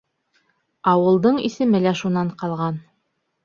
Ауылдың 0.93 1.39
исеме 1.51 1.85
лә 1.87 1.95
шунан 2.03 2.35
ҡалған. 2.43 2.85